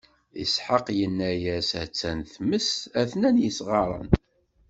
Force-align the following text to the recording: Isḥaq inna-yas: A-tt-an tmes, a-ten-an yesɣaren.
Isḥaq 0.43 0.87
inna-yas: 1.05 1.69
A-tt-an 1.81 2.19
tmes, 2.33 2.69
a-ten-an 2.99 3.37
yesɣaren. 3.43 4.09